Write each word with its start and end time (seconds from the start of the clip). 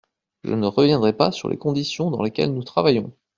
Je 0.43 0.55
ne 0.55 0.65
reviendrai 0.65 1.13
pas 1.13 1.31
sur 1.31 1.47
les 1.47 1.57
conditions 1.59 2.09
dans 2.09 2.23
lesquelles 2.23 2.55
nous 2.55 2.63
travaillons. 2.63 3.11